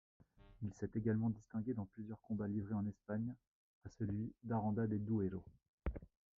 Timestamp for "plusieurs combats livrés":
1.85-2.73